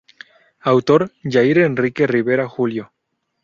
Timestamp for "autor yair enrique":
0.61-2.07